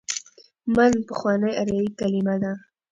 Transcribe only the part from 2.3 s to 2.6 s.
ده.